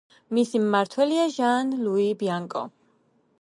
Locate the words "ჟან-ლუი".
1.35-2.07